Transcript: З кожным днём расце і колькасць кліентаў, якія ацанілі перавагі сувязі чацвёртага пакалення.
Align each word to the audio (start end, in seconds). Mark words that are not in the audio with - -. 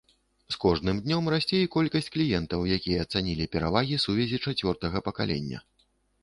З 0.53 0.57
кожным 0.61 1.01
днём 1.07 1.27
расце 1.33 1.59
і 1.65 1.69
колькасць 1.75 2.09
кліентаў, 2.15 2.63
якія 2.77 3.03
ацанілі 3.07 3.47
перавагі 3.57 4.01
сувязі 4.07 4.41
чацвёртага 4.49 4.97
пакалення. 5.11 5.63